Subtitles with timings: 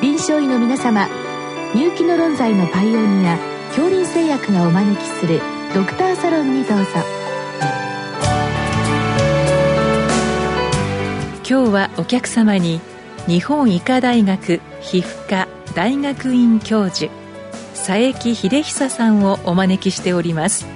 [0.00, 1.08] 臨床医の皆様
[1.74, 3.36] 入気の論剤のパイオニア
[3.68, 5.42] 恐林製薬がお招きする
[5.74, 6.84] ドクターサロンにどうぞ。
[11.46, 12.80] 今日はお客様に
[13.26, 17.12] 日本医科大学皮膚科大学院教授
[17.74, 20.66] 佐伯秀久さんをお招きしております。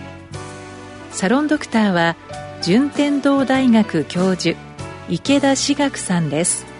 [1.13, 2.17] サロンドクターは
[2.61, 4.59] 順天堂大学教授
[5.09, 6.74] 池田志学さんです。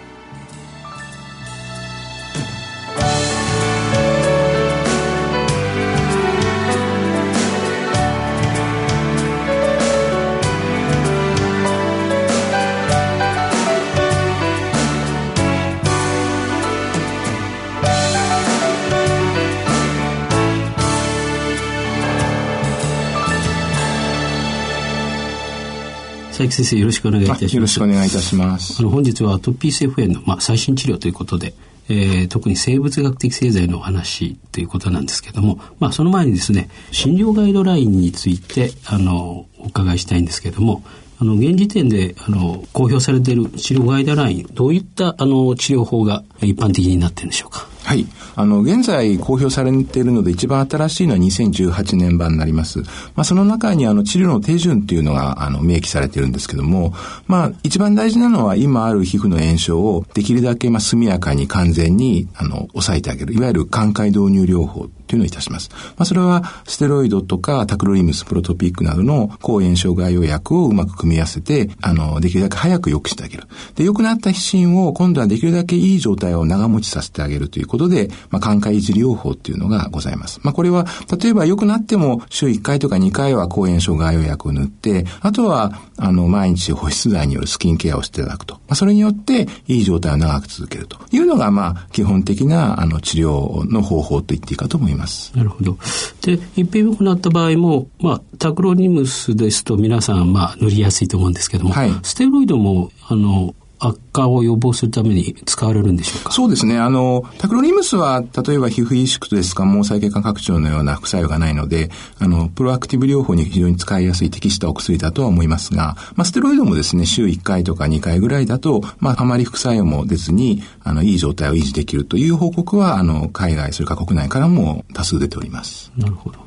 [26.35, 27.55] 佐伯先生よろしくお願いいたします。
[27.55, 28.75] よろしくお願いいたします。
[28.79, 31.53] あの本日はアトピー性炎の、まあ、最新治療ということで、
[31.87, 40.83] えー、特に生物学的製剤のお話ということなんですけども、まあ、その前にですね診療ガイドラインについてあのお伺いしたいんですけども
[41.21, 47.69] あの現時点であの公表されている治療ガイドラインどういったあの治療法が一般的になっているんでしょうか？
[47.85, 48.07] はい。
[48.35, 52.79] あの、現在公表されているので一番新しいのは2018年版になります。
[52.79, 56.93] まあ、その中にあの治療の手順っていうのがあの明記されているんですけども、
[57.27, 63.35] まあ、一番大事なのは今ある皮膚の炎症をできるだけまあ速やかに完全にあの抑えてあげる。
[63.35, 65.69] いわゆる寛解導入療法というのをいたします。
[65.71, 73.43] まあ、それはステロイドとかタクロリムスプロトピックなどの抗炎症外用薬をうまく組み合わせて、あの、できるだけ早く良くしてあげる。
[73.75, 80.39] で、良くなった皮疹を今度はできるだけいい状態を長持ちさせてあげるということで、まあ、寛解維持療法っていうのがございます。
[80.43, 80.85] まあ、これは、
[81.21, 88.55] 例えば良くなっても週1回とか2回は抗炎症外用薬を塗って、あとは、あの、毎日保湿剤によるスキンケアをしていただくと。
[88.55, 95.31] まあ、それによって、いい状態を長く続けるというのが、まあ、基本的な、あの、治療の方法と言っていいかと思います。
[95.35, 95.77] なるほど。
[96.21, 106.31] で、一品良くなった場合も、まあ、タクロニムスですと皆さん、まあ、塗りやすいと思うんですけども、はい、ステロイドも、あの、悪化を予防するために使われるんでしょうか？
[106.31, 106.77] そうですね。
[106.79, 125.91] あの、タクロニムスは、例えば皮膚萎縮ですか、毛細血管拡張のような副作用がないので、あの、プロアクティブ療法に非常に使いやすい適したお薬だとは思いますが、まあ、ステロイドもですね、週1回とか2回ぐらいだと、まあ、あまり副作用も出ずに、あの、いい状態を維持できるという報告は、あの、海外、それから国内からも多数出ております。
[125.97, 126.39] なるほど。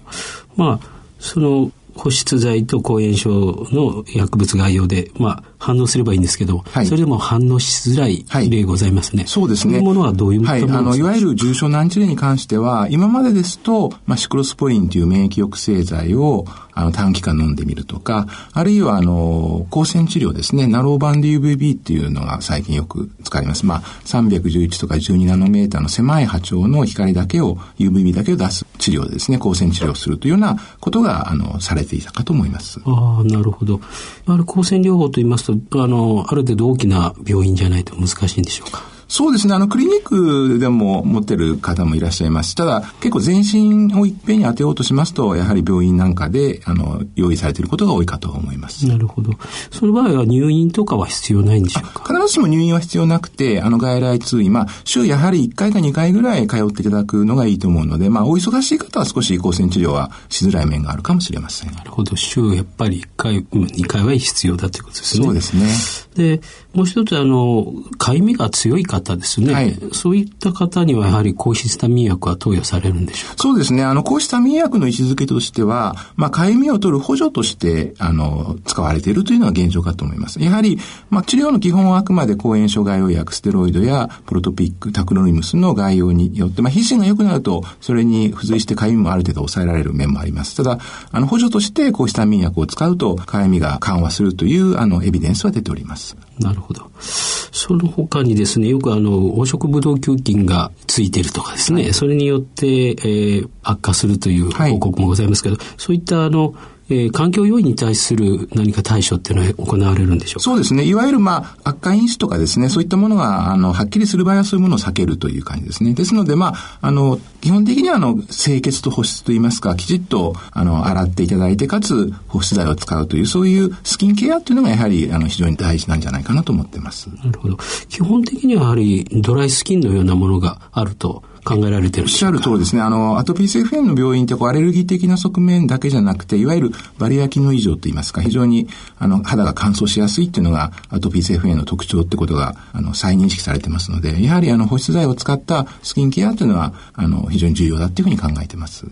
[0.57, 0.87] まあ、
[1.21, 9.23] その、保湿剤と抗炎症の薬物概要で、まあ、反応すればいいんですけど、はい、それでも反応しづらい例ございますね。
[9.23, 9.75] はい、そうですね。
[9.75, 16.45] そういうものはどういうものですか、はい、あの、いわゆる重症難治例に関しては、今までですと、まあ、シクロスポリンという免疫抑制剤を、
[16.79, 23.67] あの、短期間飲んでみるとか、あるいは、あの、光線治療ですね、ナローバンド UVB っていうのが最近よく使われます。
[23.67, 32.81] まあ、311とか12ナノメーターの狭い波長の光だけを、UVB だけを出す治療ですね、光線治療するというようなことが、あの、されていたかと思います。
[32.85, 33.81] ああ、なるほど。
[34.27, 38.98] あの、光線療法と言いますと、あの、ある程度大きな病院じゃないと難しいんでしょうか。
[39.09, 39.55] そうですね。
[39.55, 42.55] あの、クリニックでも持ってる方もいらっしゃいます。
[42.55, 48.87] ただ、結構全身をいっぺんに当てようとしますと、やはり病院なんかで、あの、用意されていることが多いかと思います。
[48.87, 49.33] なるほど。
[49.71, 52.05] その場合は入院とかは必要ないんでしょうか？
[52.07, 61.73] 必ずしも入院は必要なくて、あの、外来通院、まあ、週やはり1回か2回ぐらい通っていただくのがいいと思うので、まあ、お忙しい方は少し光線治療はしづらい面があるかもしれません。
[61.73, 62.15] なるほど。
[62.15, 65.25] 週やっぱり1回、2回は必要だということですね。
[65.25, 65.67] そうですね。
[66.15, 66.41] で、
[66.79, 69.53] もう一つ、あの、かゆみが強い方ですね。
[69.53, 69.77] はい。
[69.93, 73.43] そういった方にはやはり抗ヒスタミン薬は投与されるんでしょうか？
[73.43, 73.83] そうですね。
[73.83, 80.41] あの、抗ヒスタミン薬の位置づけとしては、まあ、かゆみを取る補助として、あの、使われているというのは現状かと思います。
[80.41, 80.79] やはり、
[81.11, 90.57] まあ、治療の基本はあくまで抗炎症外用薬、ステロイドやプロトピック、タクロニムスの概要によって、まあ、皮疹が良くなると、それに付随してかゆみもある程度抑えられる面もあります。
[90.57, 90.79] ただ、
[91.11, 96.17] あの、補助として抗ヒスタミン薬を使うと、かゆみが緩和するという、あの、エビデンスは出ております。
[96.41, 96.91] なるほど。
[97.01, 106.55] その他にですね、よくあの、黄色ブドウ球菌がついてるとかですね、はい、それによって、えー、悪化するという報告もございますけど、はい、そういったあの、
[106.91, 110.41] えー、環境要因に対する何か対処っていうのは行われるんでしょうか？
[110.41, 110.85] そうですね。
[110.85, 115.95] いわゆる、まあ、悪化因子とかですね、そういったものが、あの、はっきりする場合はそういうものを避けるという感じですね。
[115.95, 127.09] ですので、まあ、あの、基本的には、あの、清潔と保湿といいますか、きちっと、あの、洗っていただいて、かつ、保湿剤を使うという、そういうスキンケアっていうのが、やはり、あの、非常に大事なんじゃないかなと思ってます。
[127.25, 127.59] なるほど。
[127.89, 132.83] 基本的には、やはり、ドライスキンのようなものがあると、考えられてるおっしゃる通りですね。
[132.83, 138.69] あの、アトピー性皮膚炎の病院ってこうアレルギー的な側面だけじゃなくて、いわゆるバリア機能異常といいますか、非常に
[138.99, 148.87] あの肌が乾燥しやすいっていうのがアトピー性皮膚炎の特徴ってことがあの再認識されてますので、やはりあの保湿剤を使ったスキンケアというのはあの非常に重要だっていうふうに考えてます。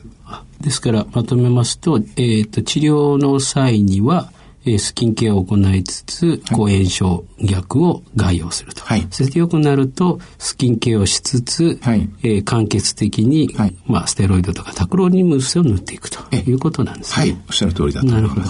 [0.61, 4.33] ですからまとめますと、えっ、ー、と治療の際には
[4.67, 8.85] えスキンケアを行いつつ、抗炎症薬を外用すると。
[8.85, 9.07] はい。
[9.11, 17.33] そして良くなると、スキンケアをしつつ、はい、えー、間欠的に、はい、まあ、ステロイドとかタクロニムスを塗っていくということなんですね。
[17.33, 17.39] はい。
[17.49, 18.35] おっしゃる通りだと思います。
[18.35, 18.47] なるほど。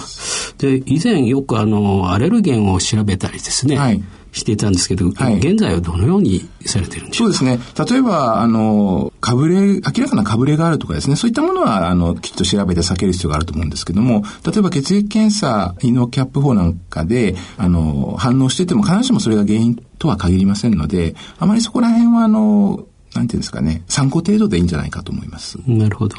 [0.57, 3.77] で、以前よくあの、アレルゲンを調べたりですね。
[3.77, 4.03] はい。
[4.33, 7.37] していたんですけど、はい、現在はどのようにされてるんでしょうか？
[7.37, 7.87] そうですね。
[7.89, 25.57] 例えば、あの、かぶれ、明らかなかぶれがあるとかですね、そういったものは、あの、きっと調べて避ける必要があると思うんですけども、例えば血液検査、胃のキャップ法なんかで、あの、反応してても必ずしもそれが原因とは限りませんので、あまりそこら辺は、あの、なんていうんですかね、参考程度でいいんじゃないかと思います。
[25.65, 26.17] なるほど。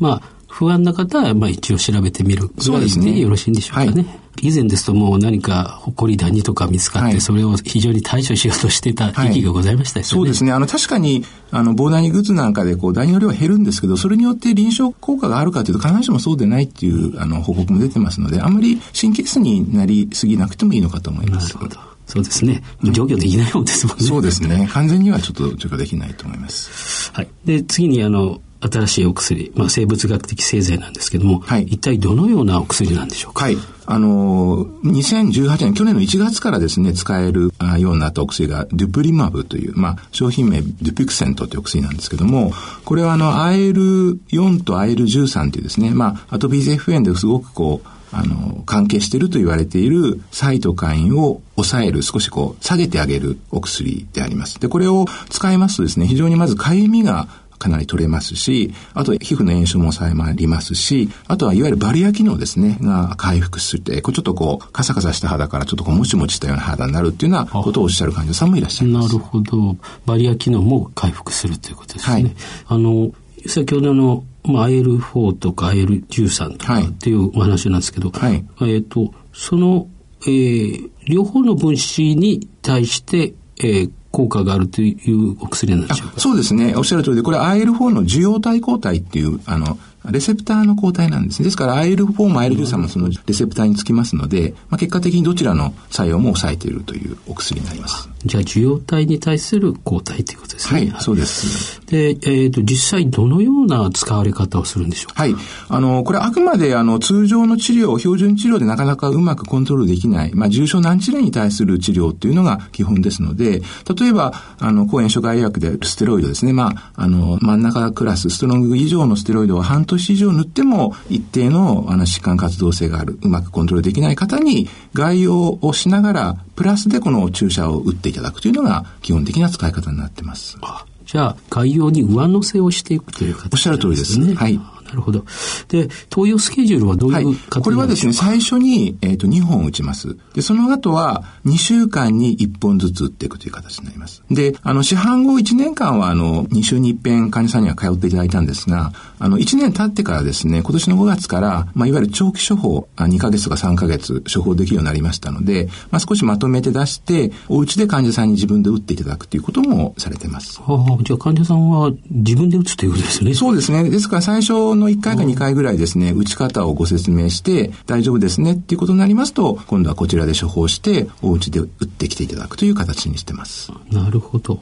[0.00, 3.92] まあ、不安な方は、まあ一応調べてみるぐらいでよろしいんでしょうかね。
[3.92, 4.00] は
[4.42, 10.08] い、以前ですともう何か埃ダとか見つかって、はい、それを非常に対処しようとしてた時期がございましたよね。
[10.08, 10.52] そうですね。
[10.52, 21.54] あの確かに、あの、防ダニグッズなんかでこうダニの量は減るんですけど、それによって臨床効果があるかというと必ずしもそうでないっていうあの報告も出てますので、あんまり神経質になりすぎなくてもいいのかと思います。
[21.54, 21.90] なるほど。
[22.06, 22.60] そうですね。
[22.82, 24.04] 除去できないもんですもんね。
[24.04, 24.68] そうですね。
[24.72, 27.12] 完全にはちょっと除去できないと思います。
[27.12, 27.28] はい。
[27.44, 33.44] で、次にあの、新しいお薬、まあ、生物学的製剤なんですけども、はい、一体どのようなお薬なんでしょうか？
[33.44, 33.56] はい。
[33.86, 42.52] あの、2018年、去年の1月からですね、使えるようになったお薬が、デュプリマブという、まあ、商品名、デュピクセントというお薬なんですけども、
[42.84, 54.60] これはあの、IL4 と IL13 というですね、まあ、アトピー性皮膚炎ですごくこう、あの、関係していると言われているサイトカインを抑える、少しこう、下げてあげるお薬であります。
[54.60, 57.28] で、これを使いますとですね、非常にまずかゆみが
[57.60, 69.14] かなり取れますし、あと皮膚の炎症も抑えまりますし、あとはいわゆるバリア機能ですね、が回復して、こうちょっとこう、カサカサした肌からちょっとこう、もちもちしたような肌になるっていうようなことをおっしゃる患者さんもいらっしゃいます。
[69.14, 69.76] なるほど。
[70.06, 72.14] バリア機能も回復するということですね。
[72.14, 72.34] はい、
[72.66, 73.12] あの、
[73.46, 79.88] 先ほどの、まあ、IL4 とか IL13 とかっていうお話なんですけど、はい、えっ、ー、と、その、
[80.22, 86.20] えー、両方の分子に対して、えー、効果があるというお薬なんでしょうか？
[86.20, 86.74] そうですね。
[86.76, 89.78] おっしゃる通りで、これ IL4 の受容体抗体っていう、あの、
[90.10, 91.44] レセプターの抗体なんですね。
[91.44, 98.08] ですから IL4 も IL13 もそのレセプターにつきますので、まあ、結果的にどちらの作用も抑えているというお薬になります。
[98.24, 100.80] じゃあ受容体に対する抗体ということですね。
[100.92, 101.84] はい、そうです。
[101.86, 105.22] で、えっ、ー、と、実際どのような使われ方をするんでしょうか？
[105.22, 105.34] はい。
[105.68, 113.60] あの、これあくまであの、通常の治療、標準治療でなかなかうまくコントロールできない、まあ、重症難治療に対する治療っていうのが基本ですので、
[114.00, 116.54] 例えば、あの、抗炎症外薬でステロイドですね。
[116.54, 130.58] まあ、あの、真ん中クラス、ストロング以上のステロイドを半年以上塗ってもも一定のあの疾患活動性がある、うまくコントロールできない方に外用をしながら、プラスでこの注射を打っていただくというのが基本的な使い方になってます。
[131.06, 133.50] じゃあ、外用に上乗せをしていくという形ね。
[133.52, 134.34] おっしゃる通りですね。
[134.34, 134.60] はい。
[134.90, 135.24] なるほど。
[135.68, 140.16] で、投与スケジュールはどういう、はい、これはですね、最初に、えっ、ー、と、2本打ちます。
[140.34, 144.22] で、その後は、2週間に1本ずつ打っていくという形になります。
[144.30, 160.60] で、あの、市販後1年間は、あの、2週に1遍患者さんには通っていただいたんですが、あの、1年経ってからですね、今年の5月から、まあ、いわゆる長期処方、2ヶ月とか3ヶ月処方できるようになりましたので、まあ、少しまとめて出して、お家で患者さんに自分で打っていただくということもされてます。
[160.60, 163.34] はあ、じゃあ患者さんは自分で打つということですね。
[163.34, 163.88] そうですね。
[163.88, 173.70] ですから最初の1回か2回ぐらいですね、打ち方をご説明して、大丈夫ですねっていうことになりますと、今度はこちらで処方して、お家で打ってきていただくという形にしてます。
[173.92, 174.58] なるほど。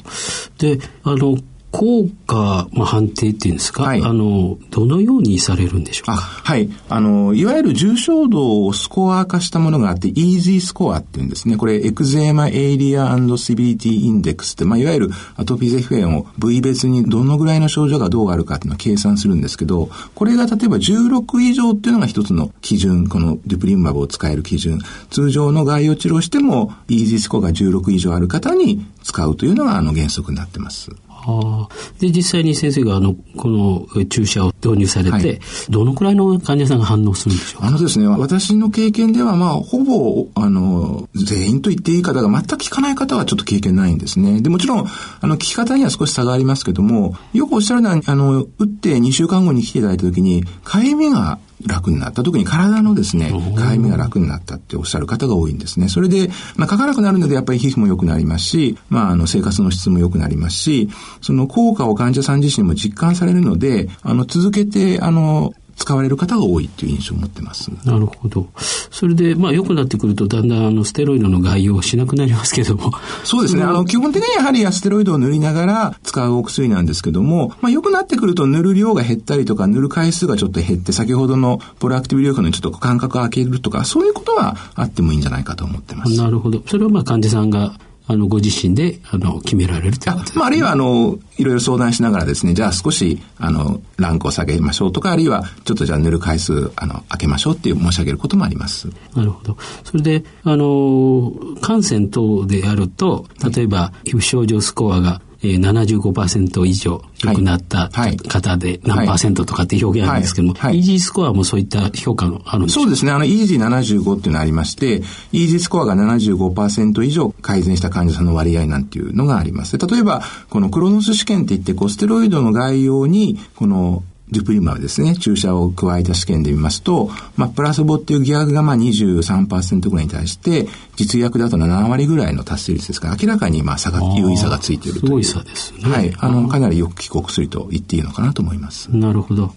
[0.58, 1.38] で、あの、
[1.70, 6.16] 効果、まあ、判定っていうんですか、はい、あの、どのようにされるんでしょうか？
[6.16, 6.70] はい。
[6.88, 11.56] あの、いわゆる重症度をスコア化したものがあって、EASY スコアっていうんですね。
[11.56, 24.78] これ、 Eczema Area Severity Index って、まあ、いわゆるアトピー性皮膚炎を部位別にどのぐらいの症状がどうあるかっていうのを計算するんですけど、これが例えば16以上っていうのが一つの基準、このデュピルマブを使える基準。
[25.10, 30.90] 通常の概要治療しても、EASY スコアが16以上ある方に使うというのが、あの、原則になってます。
[31.26, 31.68] あ
[32.00, 44.40] で、実際に先生があの、この注射を導入されて、はい、どのくらいの患者さんが反応するんでしょうあのですね、私の経験では、まあ、ほぼ、あの、全員と言っていい方が全く効かない方はちょっと経験ないんですね。
[44.40, 52.23] で、もちろん、あの、効き方には少し差がありますけども、よくおっしゃるのは、あの、打って2週間後に来ていただいた時に、かゆみが楽になった。
[52.23, 55.88] 特に体のですね、かゆみが楽になったっておっしゃる方が多いんですね。
[55.88, 60.88] それで、まあ、書かなくなるのでやっぱり皮膚も良くなりますし、まあ、あの、生活の質も良くなりますし、
[61.21, 67.70] その効果を患者さん自身も実感されるので、あの、続けて、あの、使われる方が多いっていう印象を持ってます。
[67.85, 68.49] なるほど。
[68.90, 72.92] それで、まあ、良くなってくると、だんだん、あの、ステロイドの概要をしなくなりますけども。
[73.25, 73.62] そうですね。
[73.62, 86.16] あの、基本的にやはりステロイドを塗りながら使うお薬なんですけども、まあ、良くなってくると塗る量が減ったりとか、塗る回数がちょっと減って、先ほどのプロアクティブ療法のちょっと間隔を空けるとか、そういうことはあってもいいんじゃないかと思ってます。
[86.16, 86.61] なるほど。
[86.66, 87.73] それはまあ、患者さんが
[88.11, 98.88] あの、ご自身で、あの、決められるということです、ね、あまあ、あるいは、あの、いろいろ相談しながらですね、じゃあ少し、あの、ランクを下げましょうとか、あるいは、ちょっとじゃあ塗る回数、あの、開けましょうっていう申し上げることもあります。
[99.15, 99.59] なるほど。
[99.85, 107.90] それで、あの、感染等であると、例えば、皮膚症状スコアがえー、75%以上良くなった
[108.28, 112.80] 方で何パーセントとかって表現あるんですけども、イージースコアもそういった評価があるんですか？
[112.83, 113.12] そうですね。
[113.12, 115.02] あの、イージー75っていうのがありまして、
[115.33, 119.78] イージースコアが75%以上改善した患者さんの割合なんていうのがあります。
[119.78, 135.25] 例えば、このクロノス試験って言って、こステロイドの概要に、このデュプリマブですね、注射を加えた試験で見ますと、まあ、プラスボっていう疑惑がまあ23%ぐらいに対して、実薬だと7割ぐらいの達成率ですから、明らかにまあ差が、有意差がついているという。
[135.25, 135.90] すごい差ですね。
[135.90, 136.14] はい。
[136.18, 138.88] あの、かなりよく効く薬と言っていいのかなと思います。
[138.94, 139.54] なるほど。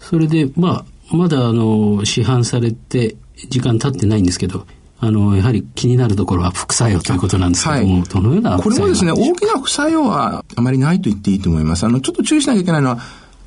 [0.00, 3.16] それで、まあ、まだあの、市販されて、
[3.48, 4.66] 時間経ってないんですけど、
[5.04, 11.84] あの、やはり気になるところは副作用ということなんですけども、はい、どのようなこれもですね、大きな副作用はあまりないと言っていいと思います。
[11.84, 13.00] あの、ちょっと注意しなきゃいけないのは、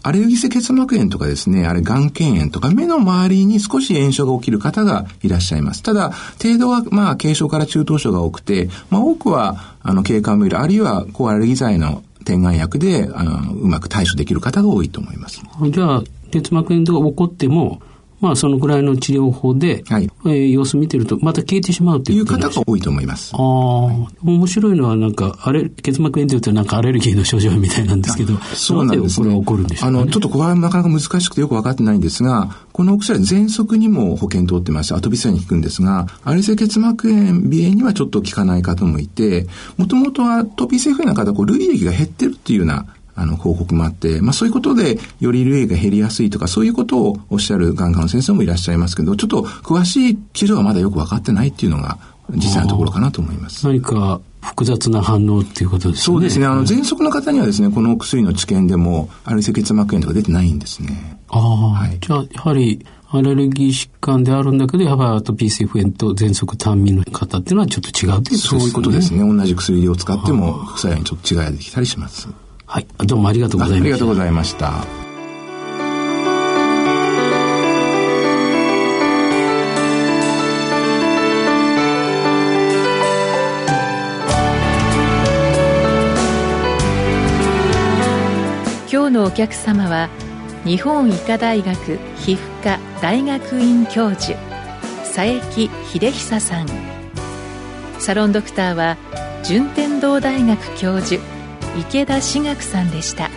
[0.05, 5.81] アレルギー性結膜炎とかですね、あれ、眼瞼炎とか、目の周りに少し炎症が起きる方がいらっしゃいます。
[5.81, 15.41] ただ、程度は、まあ、軽症から中等症が多くて、まあ、多くは、あの、経過無理、あるいは、抗アレルギー剤の点眼薬で、あの、うまく対処できる方が多いと思います。
[15.71, 17.81] じゃあ、結膜炎とか起こっても、
[18.25, 23.35] まあ、そのぐらいの治療法で、はい、えー、様子見てると、また消えてしまうという方が多いと思います。
[23.35, 29.27] ああ、はい、面白いのは、なんか、あれ、結膜炎というと、なんかアレルギーの症状みたいなんですけど、そうなんですね。
[29.27, 39.45] これは起こるんでしょう、ね、あの、ちょっとこれはなかなか難しくてよく分かってないんですが、このお薬は喘息にも保険通ってまして、アトピー性に効くんですが、アレル性結膜炎、鼻炎にはちょっと効かない方もいて、
[39.77, 51.97] もともとアトピー性不炎な方、こう、類液が減ってるっていうようなあの、広告もあって、まあそういうことで、より類が減りやすいとか、そういうことをおっしゃる眼科の先生もいらっしゃいますけど、ちょっと詳しい治療はまだよく分かってないっていうのが、
[52.31, 53.65] 実際のところかなと思います。
[53.65, 56.03] 何か複雑な反応っていうことですね。
[56.03, 56.45] そうですね。
[56.45, 61.19] あの、喘息の方にはですね、このお薬の治験でも、アルセ結膜炎とか出てないんですね。
[61.29, 61.97] ああ、はい。
[61.99, 68.59] じゃあ、やはり、アレルギー疾患であるんだけど、やっぱりアトピー性不炎と喘息単民の方っていうのはちょっと違うということですね。
[68.59, 69.19] そういうことですね。
[69.19, 72.27] 同じ薬を使っても副作用にちょっと違いができたりします。
[72.75, 72.87] はい。
[73.07, 73.83] どうもありがとうございました。
[73.83, 74.83] ありがとうございました。
[88.91, 90.09] 今日のお客様は
[90.65, 91.77] 日本医科大学
[92.17, 94.37] 皮膚科大学院教授
[95.15, 96.67] 佐伯秀久さん
[97.99, 98.97] サロンドクターは
[99.45, 101.34] 順天堂大学教授
[101.77, 103.29] 池田志学さんでした。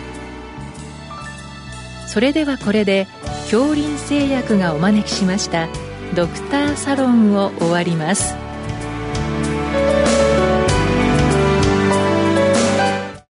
[2.07, 3.07] それではこれで
[3.43, 5.67] 恐林製薬がお招きしました
[6.15, 8.48] ドクターサロンを終わります。